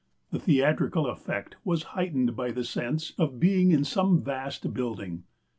The 0.31 0.39
theatrical 0.39 1.05
effect 1.05 1.57
was 1.63 1.83
heightened 1.93 2.35
by 2.35 2.49
the 2.49 2.63
sense 2.63 3.13
of 3.19 3.39
being 3.39 3.69
in 3.69 3.83
some 3.83 4.19
vast 4.19 4.73
building. 4.73 5.25